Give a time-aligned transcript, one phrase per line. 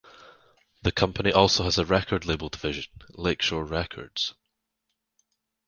[0.81, 4.33] The company also has a record label division, Lakeshore Records.